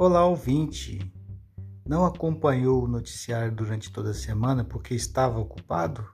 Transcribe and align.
Olá, 0.00 0.24
ouvinte! 0.24 1.12
Não 1.84 2.04
acompanhou 2.04 2.84
o 2.84 2.86
noticiário 2.86 3.52
durante 3.52 3.90
toda 3.90 4.10
a 4.10 4.14
semana 4.14 4.62
porque 4.62 4.94
estava 4.94 5.40
ocupado? 5.40 6.06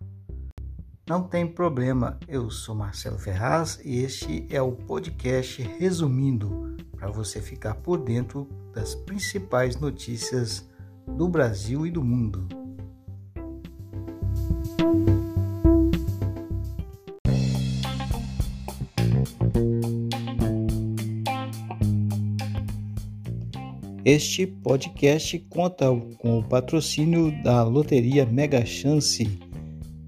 Não 1.07 1.23
tem 1.23 1.47
problema, 1.47 2.19
eu 2.27 2.51
sou 2.51 2.75
Marcelo 2.75 3.19
Ferraz 3.19 3.79
e 3.85 3.99
este 3.99 4.47
é 4.49 4.63
o 4.63 4.73
podcast 4.73 5.61
Resumindo 5.61 6.75
para 6.97 7.11
você 7.11 7.43
ficar 7.43 7.75
por 7.75 7.99
dentro 7.99 8.49
das 8.73 8.95
principais 8.95 9.77
notícias 9.77 10.67
do 11.07 11.29
Brasil 11.29 11.87
e 11.87 11.91
do 11.91 12.03
mundo. 12.03 12.64
Este 24.05 24.47
podcast 24.47 25.39
conta 25.49 25.87
com 26.19 26.39
o 26.39 26.45
patrocínio 26.45 27.33
da 27.43 27.63
loteria 27.63 28.27
Mega 28.27 28.63
Chance. 28.67 29.41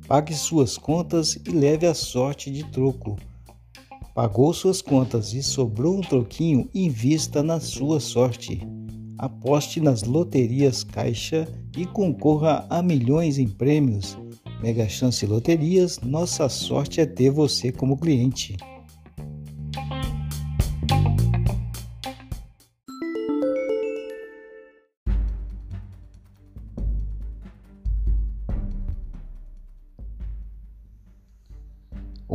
Pague 0.07 0.35
suas 0.35 0.77
contas 0.77 1.39
e 1.47 1.51
leve 1.51 1.87
a 1.87 1.95
sorte 1.95 2.51
de 2.51 2.63
troco. 2.65 3.17
Pagou 4.15 4.53
suas 4.53 4.83
contas 4.83 5.33
e 5.33 5.43
sobrou 5.43 5.97
um 5.97 6.03
troquinho, 6.03 6.69
invista 6.75 7.43
na 7.43 7.59
sua 7.59 7.99
sorte. 7.99 8.61
Aposte 9.17 9.81
nas 9.81 10.03
loterias 10.03 10.85
Caixa 10.85 11.49
e 11.75 11.87
concorra 11.87 12.67
a 12.69 12.83
milhões 12.83 13.39
em 13.39 13.49
prêmios. 13.49 14.19
Mega 14.61 14.87
Chance 14.87 15.25
Loterias, 15.25 16.01
nossa 16.01 16.51
sorte 16.51 17.01
é 17.01 17.07
ter 17.07 17.31
você 17.31 17.73
como 17.73 17.97
cliente. 17.97 18.59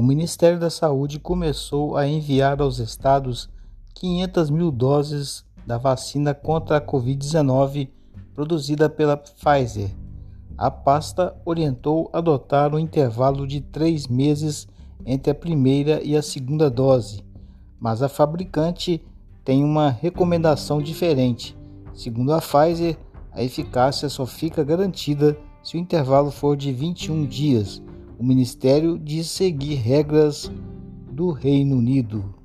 O 0.02 0.04
Ministério 0.04 0.60
da 0.60 0.72
Saúde 0.72 1.20
começou 1.20 1.96
a 1.96 2.08
enviar 2.08 2.60
aos 2.60 2.80
estados 2.80 3.48
500 3.94 4.50
mil 4.50 4.72
doses 4.72 5.46
da 5.64 5.78
vacina 5.78 6.34
contra 6.34 6.78
a 6.78 6.82
Covid-19 6.82 7.88
produzida 8.34 8.90
pela 8.90 9.16
Pfizer. 9.16 9.96
A 10.58 10.72
pasta 10.72 11.40
orientou 11.46 12.10
adotar 12.12 12.74
um 12.74 12.80
intervalo 12.80 13.46
de 13.46 13.62
três 13.62 14.08
meses 14.08 14.68
entre 15.06 15.30
a 15.30 15.36
primeira 15.36 16.02
e 16.04 16.18
a 16.18 16.24
segunda 16.24 16.68
dose, 16.68 17.24
mas 17.80 18.02
a 18.02 18.10
fabricante 18.10 19.06
tem 19.46 19.64
uma 19.64 19.92
recomendação 19.92 20.82
diferente. 20.82 21.56
Segundo 21.94 22.34
a 22.34 22.42
Pfizer, 22.42 22.98
a 23.32 23.44
eficácia 23.44 24.10
só 24.10 24.26
fica 24.26 24.64
garantida 24.64 25.38
se 25.62 25.78
o 25.78 25.80
intervalo 25.80 26.32
for 26.32 26.58
de 26.58 26.74
21 26.74 27.24
dias 27.28 27.84
o 28.22 28.24
ministério 28.24 29.00
diz 29.00 29.32
seguir 29.32 29.74
regras 29.78 30.52
do 31.12 31.32
Reino 31.32 31.76
Unido. 31.76 32.36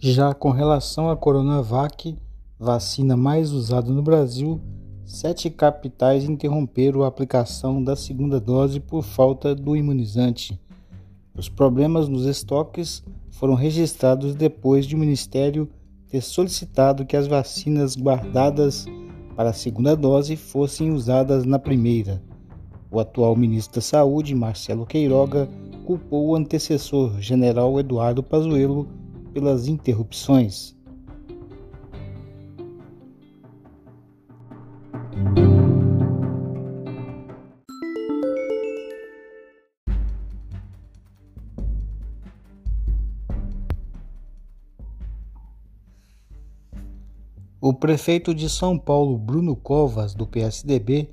Já 0.00 0.34
com 0.34 0.50
relação 0.50 1.08
à 1.08 1.16
Coronavac, 1.16 2.18
vacina 2.58 3.16
mais 3.16 3.52
usada 3.52 3.92
no 3.92 4.02
Brasil, 4.02 4.60
Sete 5.12 5.50
capitais 5.50 6.24
interromperam 6.24 7.02
a 7.02 7.06
aplicação 7.06 7.84
da 7.84 7.94
segunda 7.94 8.40
dose 8.40 8.80
por 8.80 9.02
falta 9.02 9.54
do 9.54 9.76
imunizante. 9.76 10.58
Os 11.36 11.50
problemas 11.50 12.08
nos 12.08 12.24
estoques 12.24 13.04
foram 13.30 13.52
registrados 13.52 14.34
depois 14.34 14.86
de 14.86 14.96
o 14.96 14.98
Ministério 14.98 15.68
ter 16.08 16.22
solicitado 16.22 17.04
que 17.04 17.14
as 17.14 17.26
vacinas 17.26 17.94
guardadas 17.94 18.86
para 19.36 19.50
a 19.50 19.52
segunda 19.52 19.94
dose 19.94 20.34
fossem 20.34 20.90
usadas 20.90 21.44
na 21.44 21.58
primeira. 21.58 22.22
O 22.90 22.98
atual 22.98 23.36
ministro 23.36 23.74
da 23.74 23.82
Saúde, 23.82 24.34
Marcelo 24.34 24.86
Queiroga, 24.86 25.46
culpou 25.84 26.28
o 26.28 26.36
antecessor, 26.36 27.20
general 27.20 27.78
Eduardo 27.78 28.22
Pazuello, 28.22 28.88
pelas 29.34 29.68
interrupções. 29.68 30.74
Prefeito 47.82 48.32
de 48.32 48.48
São 48.48 48.78
Paulo, 48.78 49.18
Bruno 49.18 49.56
Covas, 49.56 50.14
do 50.14 50.24
PSDB, 50.24 51.10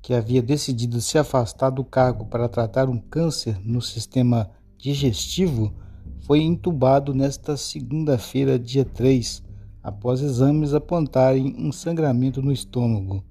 que 0.00 0.14
havia 0.14 0.40
decidido 0.40 1.00
se 1.00 1.18
afastar 1.18 1.70
do 1.70 1.84
cargo 1.84 2.26
para 2.26 2.48
tratar 2.48 2.88
um 2.88 2.96
câncer 2.96 3.58
no 3.64 3.82
sistema 3.82 4.48
digestivo, 4.78 5.74
foi 6.20 6.42
entubado 6.42 7.12
nesta 7.12 7.56
segunda-feira, 7.56 8.56
dia 8.56 8.84
3, 8.84 9.42
após 9.82 10.20
exames 10.20 10.72
apontarem 10.74 11.56
um 11.58 11.72
sangramento 11.72 12.40
no 12.40 12.52
estômago. 12.52 13.24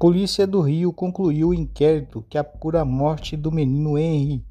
Polícia 0.00 0.46
do 0.46 0.62
Rio 0.62 0.94
concluiu 0.94 1.50
o 1.50 1.54
inquérito 1.54 2.24
que 2.26 2.38
apura 2.38 2.80
a 2.80 2.84
morte 2.86 3.36
do 3.36 3.52
menino 3.52 3.98
Henry. 3.98 4.42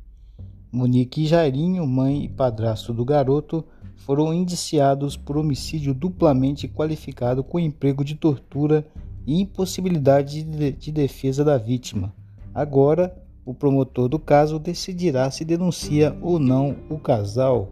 Monique 0.72 1.24
e 1.24 1.26
Jairinho, 1.26 1.88
mãe 1.88 2.26
e 2.26 2.30
padrasto 2.30 2.94
do 2.94 3.04
garoto, 3.04 3.66
foram 3.96 4.32
indiciados 4.32 5.18
por 5.18 5.40
homicídio 5.40 5.92
duplamente 5.92 6.68
qualificado 6.68 7.44
com 7.44 7.60
emprego 7.60 8.06
de 8.06 8.14
tortura 8.14 8.86
e 9.26 9.42
impossibilidade 9.42 10.44
de 10.44 10.92
defesa 10.92 11.44
da 11.44 11.58
vítima. 11.58 12.14
Agora, 12.54 13.20
o 13.44 13.52
promotor 13.52 14.08
do 14.08 14.20
caso 14.20 14.60
decidirá 14.60 15.31
se 15.31 15.44
denuncia 15.44 16.16
ou 16.22 16.38
não 16.38 16.76
o 16.92 17.00
casal. 17.00 17.70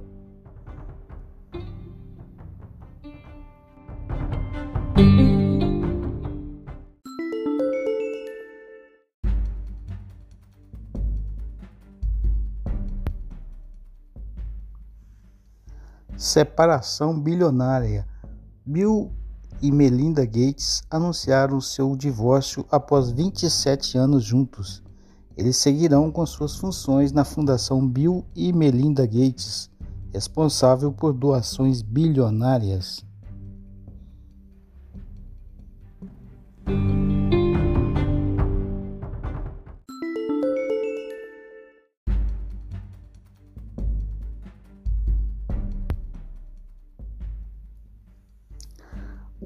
Separação 16.28 17.18
bilionária. 17.18 18.06
Bill 18.66 19.14
e 19.62 19.72
Melinda 19.72 20.26
Gates 20.26 20.84
anunciaram 20.92 21.62
seu 21.62 21.96
divórcio 21.96 22.66
após 22.70 23.10
27 23.12 23.98
anos 23.98 24.26
juntos. 24.26 24.84
Eles 25.38 25.56
seguirão 25.56 26.12
com 26.12 26.26
suas 26.26 26.58
funções 26.58 27.14
na 27.14 27.24
Fundação 27.24 27.88
Bill 27.88 28.26
e 28.36 28.52
Melinda 28.52 29.06
Gates, 29.06 29.70
responsável 30.12 30.92
por 30.92 31.14
doações 31.14 31.82
bilionárias. 31.82 33.06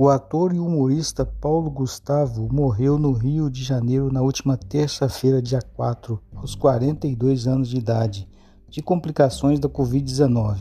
O 0.04 0.10
ator 0.10 0.52
e 0.52 0.58
humorista 0.58 1.24
Paulo 1.24 1.70
Gustavo 1.70 2.50
morreu 2.52 2.98
no 2.98 3.12
Rio 3.12 3.52
de 3.52 3.64
Janeiro 3.64 4.12
na 4.12 4.20
última 4.24 4.58
terça-feira, 4.58 5.40
dia 5.40 5.62
4, 5.76 6.20
aos 6.34 6.56
42 6.56 7.46
anos 7.46 7.70
de 7.70 7.78
idade, 7.78 8.28
de 8.68 8.82
complicações 8.82 9.60
da 9.60 9.70
Covid-19. 9.70 10.58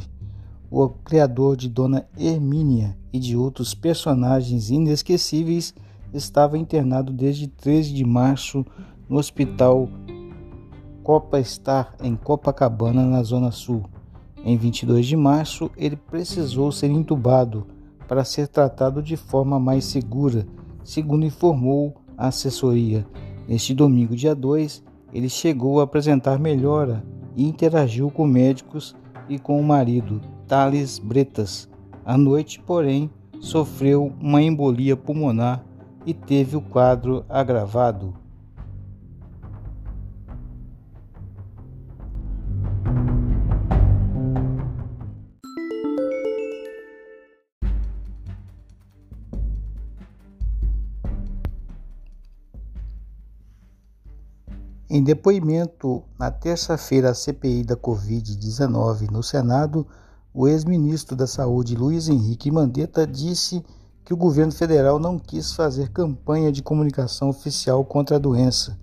O 0.71 0.91
criador 0.91 1.57
de 1.57 1.71
Dona 1.71 2.07
Hermínia 2.19 2.99
e 3.11 3.19
de 3.19 3.35
outros 3.35 3.73
personagens 3.73 4.69
inesquecíveis 4.69 5.73
estava 6.13 6.59
internado 6.59 7.11
desde 7.11 7.47
13 7.47 7.95
de 7.95 8.05
março 8.05 8.63
no 9.09 9.17
Hospital 9.17 9.89
Copa 11.03 11.43
Star, 11.43 11.95
em 12.03 12.15
Copacabana, 12.15 13.07
na 13.07 13.23
Zona 13.23 13.51
Sul. 13.51 13.87
Em 14.45 14.59
22 14.59 15.07
de 15.07 15.17
março, 15.17 15.71
ele 15.79 15.97
precisou 15.97 16.71
ser 16.71 16.91
entubado 16.91 17.80
para 18.11 18.25
ser 18.25 18.49
tratado 18.49 19.01
de 19.01 19.17
forma 19.17 19.61
mais 19.61 19.85
segura, 19.85 20.45
segundo 20.83 21.25
informou 21.25 21.95
a 22.19 22.27
assessoria. 22.27 23.07
Neste 23.47 23.73
domingo, 23.73 24.17
dia 24.17 24.35
2, 24.35 24.83
ele 25.15 25.29
chegou 25.29 25.79
a 25.79 25.85
apresentar 25.85 26.37
melhora 26.37 27.05
e 27.37 27.47
interagiu 27.47 28.11
com 28.11 28.27
médicos 28.27 28.97
e 29.29 29.39
com 29.39 29.61
o 29.61 29.63
marido, 29.63 30.21
Thales 30.49 30.99
Bretas. 30.99 31.71
À 32.05 32.19
noite, 32.19 32.59
porém, 32.59 33.09
sofreu 33.39 34.13
uma 34.21 34.43
embolia 34.43 34.97
pulmonar 34.97 35.65
e 36.05 36.13
teve 36.13 36.57
o 36.57 36.61
quadro 36.61 37.25
agravado. 37.29 38.13
Em 55.01 55.03
depoimento 55.03 56.03
na 56.19 56.31
terça-feira 56.31 57.09
à 57.09 57.15
CPI 57.15 57.65
da 57.65 57.75
Covid-19 57.75 59.11
no 59.11 59.23
Senado, 59.23 59.87
o 60.35 60.47
ex-ministro 60.47 61.17
da 61.17 61.27
Saúde 61.27 61.75
Luiz 61.75 62.11
Henrique 62.11 62.51
Mandetta 62.51 63.07
disse 63.07 63.65
que 64.05 64.13
o 64.13 64.17
governo 64.19 64.53
federal 64.53 64.99
não 64.99 65.19
quis 65.19 65.55
fazer 65.55 65.89
campanha 65.89 66.53
de 66.53 66.63
comunicação 66.63 67.31
oficial 67.31 67.83
contra 67.83 68.17
a 68.17 68.19
doença. 68.19 68.79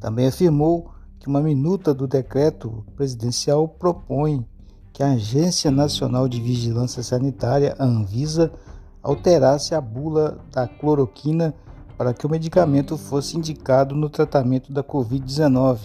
Também 0.00 0.26
afirmou 0.26 0.90
que 1.20 1.28
uma 1.28 1.40
minuta 1.40 1.94
do 1.94 2.08
decreto 2.08 2.84
presidencial 2.96 3.68
propõe 3.68 4.44
que 4.92 5.00
a 5.00 5.12
Agência 5.12 5.70
Nacional 5.70 6.26
de 6.26 6.40
Vigilância 6.40 7.04
Sanitária, 7.04 7.76
a 7.78 7.84
Anvisa, 7.84 8.52
alterasse 9.00 9.76
a 9.76 9.80
bula 9.80 10.40
da 10.50 10.66
cloroquina 10.66 11.54
para 12.02 12.12
que 12.12 12.26
o 12.26 12.28
medicamento 12.28 12.98
fosse 12.98 13.38
indicado 13.38 13.94
no 13.94 14.10
tratamento 14.10 14.72
da 14.72 14.82
Covid-19. 14.82 15.78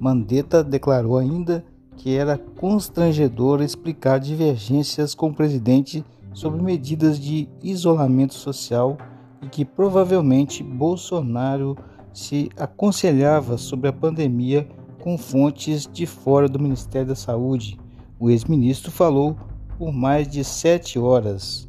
Mandetta 0.00 0.64
declarou 0.64 1.16
ainda 1.16 1.64
que 1.96 2.16
era 2.16 2.36
constrangedor 2.36 3.62
explicar 3.62 4.18
divergências 4.18 5.14
com 5.14 5.28
o 5.28 5.32
presidente 5.32 6.04
sobre 6.32 6.60
medidas 6.60 7.16
de 7.16 7.48
isolamento 7.62 8.34
social 8.34 8.98
e 9.40 9.46
que 9.46 9.64
provavelmente 9.64 10.64
Bolsonaro 10.64 11.78
se 12.12 12.50
aconselhava 12.56 13.56
sobre 13.56 13.88
a 13.88 13.92
pandemia 13.92 14.68
com 15.00 15.16
fontes 15.16 15.86
de 15.86 16.06
fora 16.06 16.48
do 16.48 16.58
Ministério 16.58 17.06
da 17.06 17.14
Saúde. 17.14 17.78
O 18.18 18.28
ex-ministro 18.30 18.90
falou 18.90 19.36
por 19.78 19.92
mais 19.92 20.26
de 20.26 20.42
sete 20.42 20.98
horas. 20.98 21.68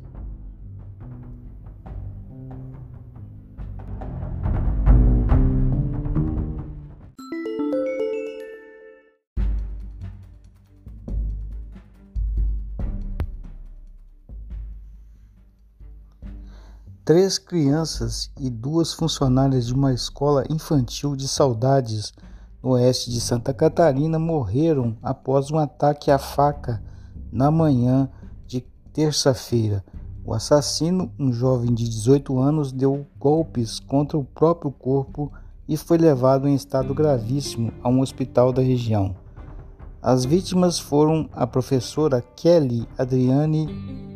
Três 17.05 17.37
crianças 17.37 18.31
e 18.39 18.49
duas 18.49 18.93
funcionárias 18.93 19.67
de 19.67 19.73
uma 19.73 19.93
escola 19.93 20.45
infantil 20.49 21.17
de 21.17 21.27
saudades 21.27 22.13
no 22.63 22.69
oeste 22.69 23.11
de 23.11 23.19
Santa 23.19 23.53
Catarina 23.53 24.17
morreram 24.17 24.95
após 25.03 25.51
um 25.51 25.57
ataque 25.57 26.09
à 26.09 26.17
faca 26.17 26.81
na 27.29 27.51
manhã 27.51 28.09
de 28.47 28.61
terça-feira. 28.93 29.83
O 30.23 30.33
assassino, 30.33 31.11
um 31.19 31.33
jovem 31.33 31.73
de 31.73 31.89
18 31.89 32.39
anos, 32.39 32.71
deu 32.71 33.05
golpes 33.19 33.81
contra 33.81 34.17
o 34.17 34.23
próprio 34.23 34.71
corpo 34.71 35.29
e 35.67 35.75
foi 35.75 35.97
levado 35.97 36.47
em 36.47 36.55
estado 36.55 36.93
gravíssimo 36.93 37.73
a 37.83 37.89
um 37.89 37.99
hospital 37.99 38.53
da 38.53 38.61
região. 38.61 39.13
As 40.01 40.23
vítimas 40.23 40.79
foram 40.79 41.29
a 41.33 41.45
professora 41.45 42.21
Kelly 42.21 42.87
Adriane 42.97 44.12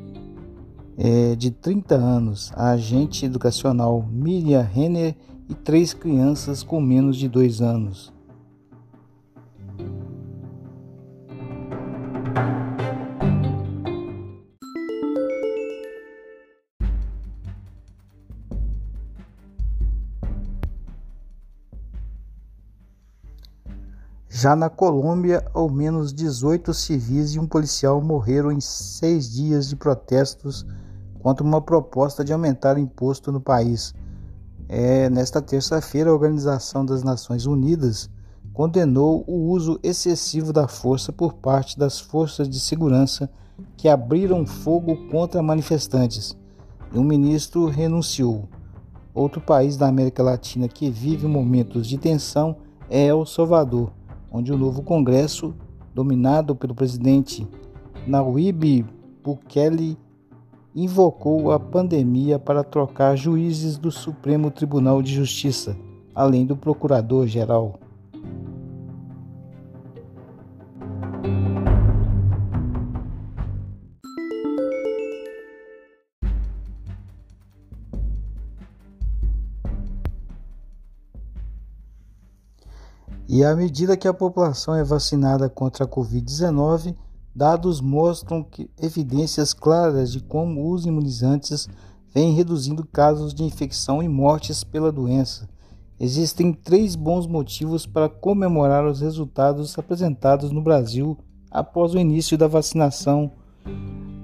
é, 0.98 1.36
de 1.36 1.52
30 1.52 1.96
anos, 1.96 2.52
a 2.56 2.72
agente 2.72 3.26
educacional 3.26 4.04
Miriam 4.12 4.64
Renner 4.64 5.16
e 5.48 5.54
três 5.54 5.94
crianças 5.94 6.64
com 6.64 6.82
menos 6.82 7.18
de 7.18 7.30
dois 7.30 7.62
anos. 7.62 8.12
Já 24.30 24.56
na 24.56 24.70
Colômbia, 24.70 25.44
ao 25.52 25.68
menos 25.68 26.14
18 26.14 26.72
civis 26.72 27.34
e 27.34 27.40
um 27.40 27.48
policial 27.48 28.00
morreram 28.02 28.52
em 28.52 28.62
seis 28.62 29.32
dias 29.32 29.68
de 29.68 29.76
protestos 29.76 30.64
contra 31.28 31.46
uma 31.46 31.60
proposta 31.60 32.24
de 32.24 32.32
aumentar 32.32 32.78
o 32.78 32.80
imposto 32.80 33.34
no 33.34 33.42
país. 33.42 33.94
É, 34.70 35.10
nesta 35.10 35.42
terça-feira, 35.42 36.10
a 36.10 36.14
Organização 36.14 36.86
das 36.86 37.04
Nações 37.04 37.46
Unidas 37.46 38.10
condenou 38.54 39.26
o 39.28 39.52
uso 39.52 39.78
excessivo 39.84 40.54
da 40.54 40.70
força 40.70 41.12
por 41.12 41.34
parte 41.34 41.78
das 41.78 42.00
forças 42.00 42.48
de 42.48 42.58
segurança 42.62 43.30
que 43.76 43.90
abriram 43.90 44.46
fogo 44.46 44.96
contra 45.12 45.44
manifestantes. 45.44 46.34
E 46.94 46.98
um 46.98 47.04
ministro 47.04 47.66
renunciou. 47.66 48.48
Outro 49.14 49.42
país 49.42 49.76
da 49.76 49.86
América 49.86 50.24
Latina 50.24 50.70
que 50.70 50.90
vive 50.90 51.28
momentos 51.28 51.88
de 51.88 51.98
tensão 51.98 52.56
é 52.90 53.08
El 53.08 53.26
Salvador, 53.26 53.92
onde 54.32 54.54
o 54.54 54.58
novo 54.58 54.82
Congresso, 54.82 55.54
dominado 55.94 56.56
pelo 56.56 56.74
presidente 56.74 57.46
Nayib 58.08 58.86
Bukele, 59.22 59.98
invocou 60.78 61.52
a 61.52 61.60
pandemia 61.60 62.38
para 62.38 62.64
trocar 62.64 63.16
juízes 63.16 63.80
do 63.80 63.92
Supremo 63.92 64.52
Tribunal 64.52 65.02
de 65.02 65.12
Justiça, 65.12 65.76
além 66.14 66.46
do 66.46 66.56
Procurador-Geral. 66.56 67.80
E 83.28 83.44
à 83.44 83.56
medida 83.56 83.98
que 83.98 84.08
a 84.08 84.14
população 84.14 84.76
é 84.76 84.84
vacinada 84.84 85.50
contra 85.50 85.86
a 85.86 85.88
Covid-19, 85.88 86.96
Dados 87.38 87.80
mostram 87.80 88.42
que 88.42 88.68
evidências 88.82 89.54
claras 89.54 90.12
de 90.12 90.20
como 90.20 90.74
os 90.74 90.88
imunizantes 90.88 91.70
vêm 92.12 92.34
reduzindo 92.34 92.84
casos 92.84 93.32
de 93.32 93.44
infecção 93.44 94.02
e 94.02 94.08
mortes 94.08 94.64
pela 94.64 94.92
doença. 94.92 95.48
Existem 96.00 96.52
três 96.52 96.96
bons 96.96 97.28
motivos 97.28 97.86
para 97.86 98.10
comemorar 98.10 98.88
os 98.88 99.02
resultados 99.02 99.78
apresentados 99.78 100.50
no 100.50 100.64
Brasil 100.64 101.16
após 101.52 101.94
o 101.94 102.00
início 102.00 102.40
da 102.40 102.48
vacinação. 102.48 103.32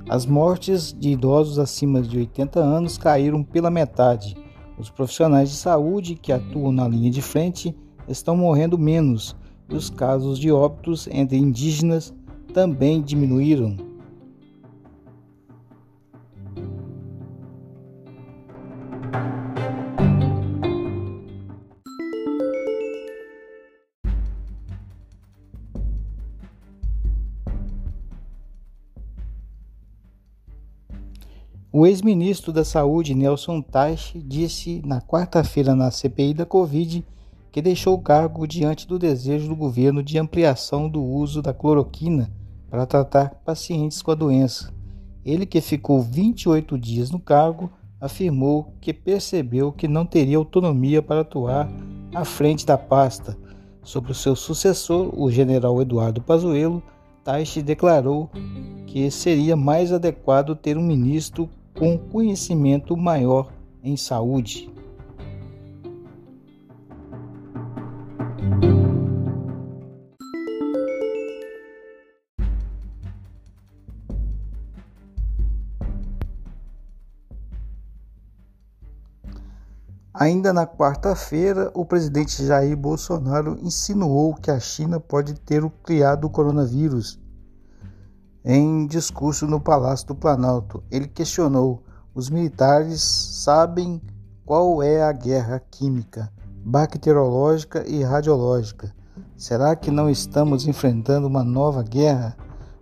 As 0.10 0.25
mortes 0.25 0.91
de 0.91 1.12
idosos 1.12 1.60
acima 1.60 2.01
de 2.01 2.17
80 2.17 2.60
anos 2.60 2.98
caíram 2.98 3.43
pela 3.43 3.70
metade. 3.70 4.36
Os 4.75 4.89
profissionais 4.89 5.51
de 5.51 5.55
saúde 5.55 6.15
que 6.15 6.32
atuam 6.32 6.72
na 6.72 6.88
linha 6.88 7.12
de 7.12 7.22
frente 7.22 7.77
estão 8.08 8.36
morrendo 8.36 8.75
menos 8.75 9.36
e 9.70 9.75
os 9.75 9.88
casos 9.91 10.39
de 10.39 10.51
óbitos 10.51 11.08
entre 11.12 11.38
indígenas 11.38 12.12
também 12.54 13.02
diminuíram. 13.02 13.76
O 31.76 31.88
ex-ministro 31.88 32.54
da 32.54 32.64
Saúde, 32.64 33.16
Nelson 33.16 33.60
Teich, 33.60 34.20
disse 34.20 34.80
na 34.86 35.02
quarta-feira 35.02 35.76
na 35.76 35.90
CPI 35.90 36.36
da 36.36 36.46
Covid 36.46 37.04
que 37.52 37.64
deixou 37.64 37.96
o 37.96 38.02
cargo 38.02 38.48
diante 38.48 38.88
do 38.88 39.00
desejo 39.00 39.48
do 39.48 39.56
governo 39.56 40.04
de 40.04 40.20
ampliação 40.20 40.88
do 40.88 41.04
uso 41.04 41.42
da 41.42 41.52
cloroquina 41.52 42.32
para 42.74 42.88
tratar 42.88 43.36
pacientes 43.46 44.01
com 44.01 44.10
a 44.10 44.15
doença. 44.15 44.74
Ele, 45.24 45.46
que 45.46 45.62
ficou 45.62 46.01
28 46.01 46.75
dias 46.75 47.12
no 47.12 47.20
cargo, 47.20 47.70
afirmou 48.01 48.74
que 48.82 48.92
percebeu 48.92 49.72
que 49.72 49.88
não 49.88 50.08
teria 50.08 50.38
autonomia 50.38 51.00
para 51.00 51.22
atuar 51.22 51.70
à 52.15 52.25
frente 52.25 52.65
da 52.65 52.75
pasta. 52.75 53.38
Sobre 53.84 54.12
o 54.12 54.15
seu 54.15 54.36
sucessor, 54.36 55.13
o 55.15 55.30
general 55.30 55.80
Eduardo 55.84 56.20
Pazuello, 56.20 56.82
Taishi 57.24 57.62
declarou 57.62 58.27
que 58.88 59.12
seria 59.12 59.56
mais 59.56 59.94
adequado 59.94 60.56
ter 60.56 60.75
um 60.75 60.84
ministro 60.84 61.48
com 61.77 61.96
conhecimento 61.96 62.98
maior 62.98 63.53
em 63.84 63.96
saúde. 63.96 64.73
Ainda 80.24 80.53
na 80.53 80.65
quarta-feira, 80.65 81.70
o 81.74 81.84
presidente 81.84 82.46
Jair 82.46 82.77
Bolsonaro 82.77 83.58
insinuou 83.62 84.34
que 84.34 84.50
a 84.50 84.58
China 84.58 84.98
pode 84.98 85.34
ter 85.34 85.70
criado 85.84 86.24
o 86.24 86.30
coronavírus. 86.30 87.20
Em 88.46 88.88
discurso 88.88 89.46
no 89.46 89.60
Palácio 89.60 90.08
do 90.08 90.15
Planalto, 90.15 90.82
ele 90.89 91.10
questionou: 91.10 91.84
os 92.15 92.30
militares 92.30 93.01
sabem 93.03 94.01
qual 94.46 94.82
é 94.82 95.03
a 95.03 95.12
guerra 95.12 95.62
química, 95.70 96.32
bacteriológica 96.63 97.84
e 97.86 98.01
radiológica. 98.01 98.96
Será 99.36 99.75
que 99.75 99.92
não 99.92 100.10
estamos 100.10 100.65
enfrentando 100.65 101.27
uma 101.27 101.44
nova 101.44 101.84
guerra? 101.84 102.38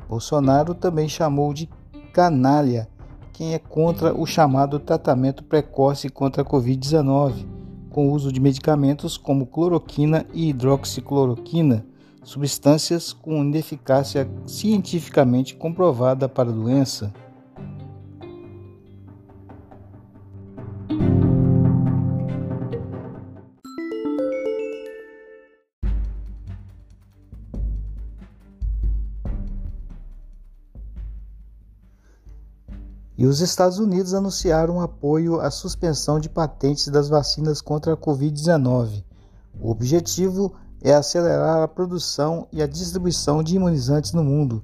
Bolsonaro 0.08 0.76
também 0.76 1.10
chamou 1.10 1.56
de 1.56 1.68
canalha 2.14 2.88
quem 3.34 3.54
é 3.54 3.60
contra 3.60 4.14
o 4.14 4.26
chamado 4.26 4.80
tratamento 4.80 5.44
precoce 5.44 6.10
contra 6.10 6.42
a 6.42 6.46
Covid-19, 6.46 7.46
com 7.90 8.10
o 8.10 8.14
uso 8.14 8.32
de 8.32 8.40
medicamentos 8.40 9.18
como 9.18 9.46
cloroquina 9.46 10.26
e 10.34 10.50
hidroxicloroquina, 10.50 11.86
substâncias 12.24 13.12
com 13.12 13.44
ineficácia 13.44 14.30
cientificamente 14.46 15.56
comprovada 15.56 16.30
para 16.30 16.50
a 16.50 16.54
doença. 16.54 17.14
E 33.22 33.26
os 33.28 33.40
Estados 33.40 33.78
Unidos 33.78 34.16
anunciaram 34.16 34.82
apoio 34.82 35.40
à 35.40 35.52
suspensão 35.52 36.20
de 36.20 36.28
patentes 36.28 36.88
das 36.88 37.08
vacinas 37.08 37.62
contra 37.62 37.94
a 37.94 37.96
Covid-19. 37.96 39.04
O 39.62 39.70
objetivo 39.70 40.52
é 40.82 40.96
acelerar 40.96 41.62
a 41.62 41.68
produção 41.68 42.48
e 42.52 42.64
a 42.64 42.66
distribuição 42.66 43.44
de 43.44 43.56
imunizantes 43.56 44.12
no 44.12 44.24
mundo. 44.24 44.64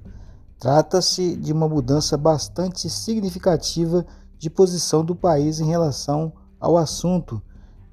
Trata-se 0.58 1.36
de 1.36 1.52
uma 1.52 1.68
mudança 1.68 2.16
bastante 2.16 2.90
significativa 2.90 4.04
de 4.36 4.50
posição 4.50 5.04
do 5.04 5.14
país 5.14 5.60
em 5.60 5.66
relação 5.66 6.32
ao 6.58 6.76
assunto. 6.76 7.40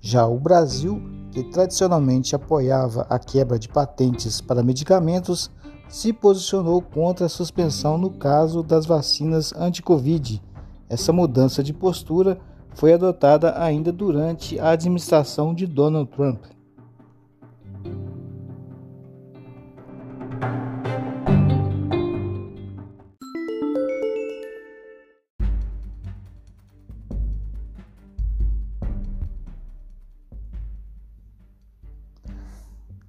Já 0.01 0.25
o 0.25 0.39
Brasil, 0.39 0.99
que 1.31 1.43
tradicionalmente 1.43 2.35
apoiava 2.35 3.05
a 3.07 3.19
quebra 3.19 3.59
de 3.59 3.69
patentes 3.69 4.41
para 4.41 4.63
medicamentos, 4.63 5.51
se 5.87 6.11
posicionou 6.11 6.81
contra 6.81 7.27
a 7.27 7.29
suspensão 7.29 7.99
no 7.99 8.09
caso 8.09 8.63
das 8.63 8.87
vacinas 8.87 9.53
anti-Covid 9.55 10.41
essa 10.89 11.11
mudança 11.11 11.63
de 11.63 11.73
postura 11.73 12.39
foi 12.73 12.93
adotada 12.93 13.57
ainda 13.61 13.91
durante 13.91 14.59
a 14.59 14.69
administração 14.69 15.53
de 15.53 15.65
Donald 15.65 16.11
Trump. 16.11 16.43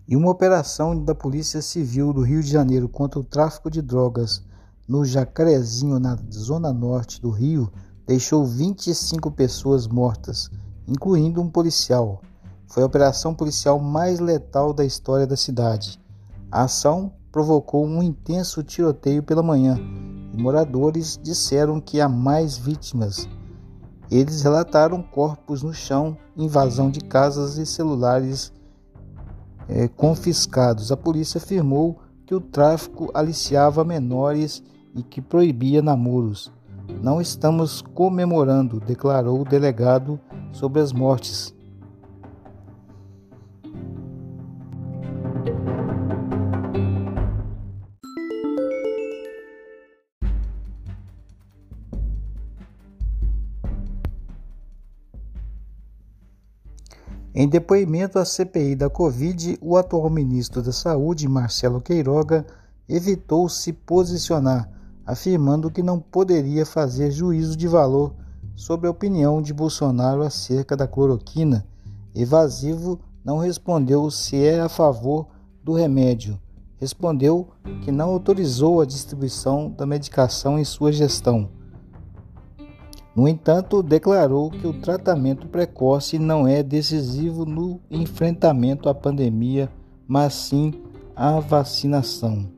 E 0.09 0.15
uma 0.15 0.31
operação 0.31 0.97
da 0.97 1.17
Polícia 1.17 1.61
Civil 1.61 2.13
do 2.13 2.23
Rio 2.23 2.41
de 2.41 2.49
Janeiro 2.49 2.89
contra 2.89 3.19
o 3.19 3.25
tráfico 3.25 3.69
de 3.69 3.83
drogas 3.83 4.41
no 4.89 5.05
Jacarezinho, 5.05 5.99
na 5.99 6.17
zona 6.33 6.73
norte 6.73 7.21
do 7.21 7.31
Rio, 7.31 7.71
deixou 8.07 8.45
25 8.45 9.31
pessoas 9.33 9.87
mortas, 9.87 10.51
incluindo 10.87 11.41
um 11.41 11.51
policial. 11.51 12.23
Foi 12.69 12.83
a 12.83 12.87
operação 12.87 13.35
policial 13.35 13.79
mais 13.81 14.21
letal 14.21 14.73
da 14.73 14.85
história 14.85 15.27
da 15.27 15.37
cidade. 15.37 15.99
A 16.51 16.63
ação 16.63 17.13
provocou 17.33 17.85
um 17.85 18.03
intenso 18.03 18.63
tiroteio 18.63 19.23
pela 19.23 19.43
manhã 19.43 19.79
e 20.33 20.41
moradores 20.41 21.19
disseram 21.21 21.81
que 21.81 22.01
há 22.01 22.09
mais 22.09 22.57
vítimas. 22.57 23.29
Eles 24.11 24.43
relataram 24.43 25.03
corpos 25.03 25.63
no 25.63 25.75
chão, 25.75 26.17
invasão 26.37 26.91
de 26.91 27.01
casas 27.01 27.59
e 27.59 27.67
celulares 27.67 28.53
é, 29.69 29.89
confiscados. 29.89 30.93
A 30.93 30.97
polícia 30.97 31.39
afirmou 31.39 31.99
que 32.25 32.35
o 32.35 32.41
tráfico 32.41 33.11
aliciava 33.15 33.85
menores 33.85 34.63
e 34.97 35.03
que 35.03 35.21
proibia 35.21 35.83
namoros. 35.83 36.51
Não 37.03 37.21
estamos 37.21 37.83
comemorando, 37.83 38.81
declarou 38.81 39.43
o 39.43 39.45
delegado 39.45 40.19
sobre 40.53 40.81
as 40.81 40.93
mortes. 40.93 41.55
Em 57.39 57.47
depoimento 57.47 58.19
à 58.19 58.25
CPI 58.25 58.75
da 58.75 58.89
Covid, 58.89 59.59
o 59.61 59.77
atual 59.77 60.09
ministro 60.09 60.63
da 60.63 60.73
Saúde, 60.73 61.29
Marcelo 61.29 61.83
Queiroga, 61.83 62.47
evitou 62.89 63.47
se 63.47 63.75
posicionar 63.75 64.76
afirmando 65.07 65.71
que 65.71 65.83
não 65.83 66.01
poderia 66.01 66.67
fazer 66.67 67.13
juízo 67.13 67.57
de 67.57 67.69
valor 67.69 68.13
sobre 68.57 68.89
a 68.89 68.91
opinião 68.91 69.41
de 69.41 69.55
Bolsonaro 69.55 70.23
acerca 70.23 70.77
da 70.77 70.89
cloroquina. 70.89 71.65
Evasivo 72.15 72.99
não 73.25 73.39
respondeu 73.39 74.11
se 74.11 74.37
é 74.45 74.61
a 74.61 74.69
favor 74.69 75.29
do 75.63 75.73
remédio. 75.73 76.41
Respondeu 76.79 77.49
que 77.83 77.93
não 77.93 78.11
autorizou 78.11 78.81
a 78.81 78.87
distribuição 78.87 79.71
da 79.71 79.87
medicação 79.87 80.59
em 80.59 80.65
sua 80.65 80.93
gestão. 80.93 81.49
No 83.15 83.27
entanto, 83.27 83.83
declarou 83.83 84.51
que 84.51 84.67
o 84.67 84.79
tratamento 84.81 85.49
precoce 85.49 86.19
não 86.19 86.47
é 86.47 86.63
decisivo 86.63 87.47
no 87.47 87.81
enfrentamento 87.91 88.91
à 88.91 88.95
pandemia, 88.95 89.71
mas 90.07 90.35
sim 90.35 90.75
a 91.15 91.41
vacinação. 91.41 92.56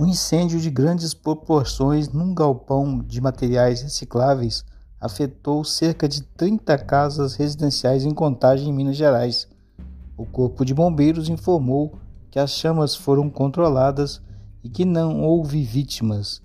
Um 0.00 0.06
incêndio 0.06 0.58
de 0.58 0.70
grandes 0.70 1.12
proporções 1.12 2.08
num 2.08 2.34
galpão 2.34 3.00
de 3.00 3.20
materiais 3.20 3.82
recicláveis 3.82 4.64
afetou 4.98 5.62
cerca 5.62 6.08
de 6.08 6.22
30 6.22 6.78
casas 6.78 7.34
residenciais 7.34 8.06
em 8.06 8.14
Contagem, 8.14 8.70
em 8.70 8.72
Minas 8.72 8.96
Gerais. 8.96 9.46
O 10.16 10.24
Corpo 10.24 10.64
de 10.64 10.72
Bombeiros 10.72 11.28
informou 11.28 11.98
que 12.30 12.38
as 12.38 12.52
chamas 12.52 12.94
foram 12.94 13.28
controladas 13.28 14.22
e 14.64 14.70
que 14.70 14.86
não 14.86 15.20
houve 15.20 15.62
vítimas. 15.62 16.40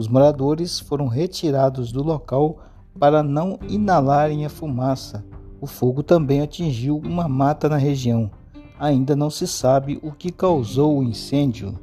Os 0.00 0.08
moradores 0.08 0.80
foram 0.80 1.08
retirados 1.08 1.92
do 1.92 2.02
local 2.02 2.56
para 2.98 3.22
não 3.22 3.58
inalarem 3.68 4.46
a 4.46 4.48
fumaça. 4.48 5.22
O 5.60 5.66
fogo 5.66 6.02
também 6.02 6.40
atingiu 6.40 6.96
uma 7.04 7.28
mata 7.28 7.68
na 7.68 7.76
região. 7.76 8.30
Ainda 8.78 9.14
não 9.14 9.28
se 9.28 9.46
sabe 9.46 10.00
o 10.02 10.10
que 10.10 10.32
causou 10.32 10.96
o 10.96 11.02
incêndio. 11.02 11.78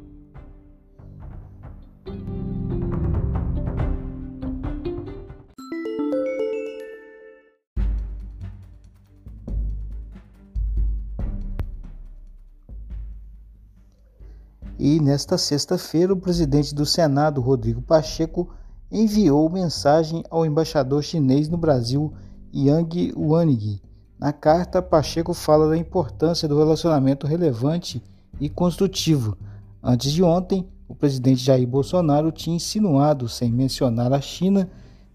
E 14.89 15.01
nesta 15.01 15.37
sexta-feira, 15.37 16.13
o 16.13 16.17
presidente 16.17 16.73
do 16.73 16.85
Senado, 16.85 17.41
Rodrigo 17.41 17.81
Pacheco, 17.81 18.47
enviou 18.89 19.49
mensagem 19.49 20.23
ao 20.29 20.45
embaixador 20.45 21.03
chinês 21.03 21.49
no 21.49 21.57
Brasil, 21.57 22.13
Yang 22.53 23.11
Waning. 23.13 23.81
Na 24.17 24.31
carta, 24.31 24.81
Pacheco 24.81 25.33
fala 25.33 25.67
da 25.67 25.77
importância 25.77 26.47
do 26.47 26.57
relacionamento 26.57 27.27
relevante 27.27 28.01
e 28.39 28.47
construtivo. 28.47 29.37
Antes 29.83 30.13
de 30.13 30.23
ontem, 30.23 30.65
o 30.87 30.95
presidente 30.95 31.43
Jair 31.43 31.67
Bolsonaro 31.67 32.31
tinha 32.31 32.55
insinuado, 32.55 33.27
sem 33.27 33.51
mencionar 33.51 34.13
a 34.13 34.21
China, 34.21 34.69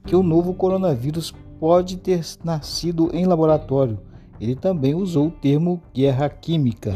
que 0.04 0.14
o 0.14 0.22
novo 0.22 0.52
coronavírus 0.52 1.32
pode 1.58 1.96
ter 1.96 2.22
nascido 2.44 3.08
em 3.14 3.24
laboratório. 3.24 3.98
Ele 4.38 4.54
também 4.54 4.94
usou 4.94 5.28
o 5.28 5.30
termo 5.30 5.80
guerra 5.94 6.28
química. 6.28 6.92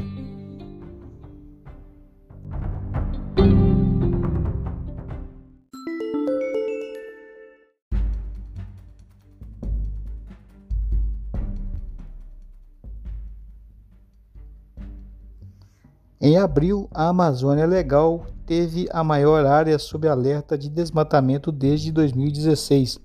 Em 16.27 16.37
abril, 16.39 16.89
a 16.93 17.07
Amazônia 17.07 17.65
Legal 17.65 18.27
teve 18.45 18.89
a 18.91 19.05
maior 19.05 19.47
área 19.47 19.79
sob 19.79 20.09
alerta 20.09 20.59
de 20.59 20.69
desmatamento 20.69 21.53
desde 21.53 21.93
2016, 21.93 22.99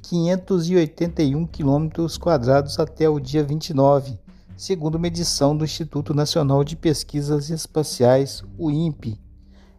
581 0.00 1.48
quilômetros 1.48 2.16
quadrados 2.16 2.78
até 2.78 3.08
o 3.08 3.18
dia 3.18 3.42
29, 3.42 4.16
segundo 4.56 5.00
medição 5.00 5.56
do 5.56 5.64
Instituto 5.64 6.14
Nacional 6.14 6.62
de 6.62 6.76
Pesquisas 6.76 7.50
Espaciais, 7.50 8.44
o 8.56 8.70
INPE. 8.70 9.20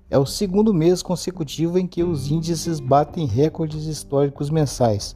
É 0.09 0.17
o 0.17 0.25
segundo 0.25 0.73
mês 0.73 1.01
consecutivo 1.01 1.79
em 1.79 1.87
que 1.87 2.03
os 2.03 2.29
índices 2.29 2.81
batem 2.81 3.25
recordes 3.25 3.85
históricos 3.85 4.49
mensais. 4.49 5.15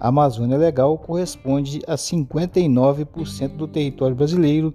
A 0.00 0.08
Amazônia 0.08 0.58
Legal 0.58 0.98
corresponde 0.98 1.82
a 1.86 1.94
59% 1.94 3.56
do 3.56 3.68
território 3.68 4.16
brasileiro 4.16 4.74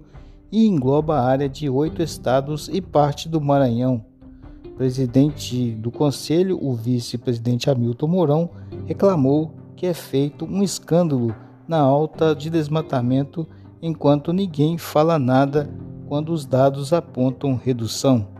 e 0.50 0.66
engloba 0.66 1.18
a 1.18 1.24
área 1.24 1.48
de 1.48 1.68
oito 1.68 2.02
estados 2.02 2.68
e 2.72 2.80
parte 2.80 3.28
do 3.28 3.40
Maranhão. 3.40 4.04
Presidente 4.76 5.72
do 5.72 5.90
Conselho, 5.90 6.58
o 6.62 6.74
vice-presidente 6.74 7.68
Hamilton 7.68 8.06
Mourão, 8.06 8.50
reclamou 8.86 9.52
que 9.74 9.86
é 9.86 9.94
feito 9.94 10.44
um 10.44 10.62
escândalo 10.62 11.34
na 11.66 11.78
alta 11.78 12.34
de 12.34 12.48
desmatamento 12.48 13.46
enquanto 13.82 14.32
ninguém 14.32 14.78
fala 14.78 15.18
nada 15.18 15.68
quando 16.06 16.32
os 16.32 16.46
dados 16.46 16.92
apontam 16.92 17.60
redução. 17.62 18.37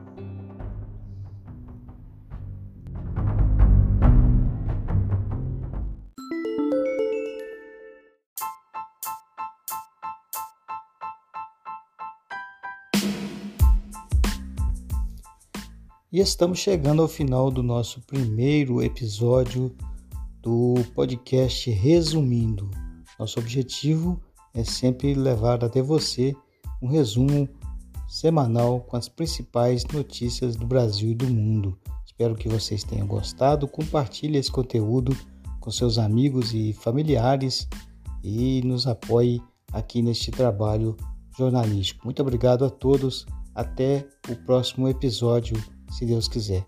E 16.19 16.21
estamos 16.21 16.59
chegando 16.59 17.01
ao 17.01 17.07
final 17.07 17.49
do 17.49 17.63
nosso 17.63 18.01
primeiro 18.01 18.83
episódio 18.83 19.73
do 20.43 20.75
podcast 20.93 21.71
Resumindo. 21.71 22.69
Nosso 23.17 23.39
objetivo 23.39 24.21
é 24.53 24.65
sempre 24.65 25.15
levar 25.15 25.63
até 25.63 25.81
você 25.81 26.35
um 26.83 26.89
resumo 26.89 27.49
semanal 28.09 28.81
com 28.81 28.97
as 28.97 29.09
principais 29.09 29.85
notícias 29.85 30.57
do 30.57 30.67
Brasil 30.67 31.11
e 31.11 31.15
do 31.15 31.29
mundo. 31.29 31.79
Espero 32.05 32.35
que 32.35 32.49
vocês 32.49 32.83
tenham 32.83 33.07
gostado. 33.07 33.69
Compartilhe 33.69 34.39
esse 34.39 34.51
conteúdo 34.51 35.17
com 35.61 35.71
seus 35.71 35.99
amigos 35.99 36.53
e 36.53 36.73
familiares 36.73 37.69
e 38.25 38.61
nos 38.65 38.89
apoie 38.89 39.41
aqui 39.73 40.03
neste 40.03 40.33
trabalho 40.33 40.97
jornalístico. 41.39 42.05
Muito 42.05 42.21
obrigado 42.21 42.65
a 42.65 42.71
todos. 42.71 43.25
Até 43.55 44.05
o 44.29 44.35
próximo 44.35 44.89
episódio 44.89 45.57
se 45.91 46.07
Deus 46.07 46.29
quiser. 46.29 46.67